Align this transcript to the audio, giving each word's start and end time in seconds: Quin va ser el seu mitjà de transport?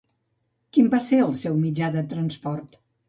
Quin 0.77 0.87
va 0.95 1.01
ser 1.07 1.19
el 1.25 1.35
seu 1.41 1.59
mitjà 1.67 1.91
de 1.97 2.03
transport? 2.15 2.81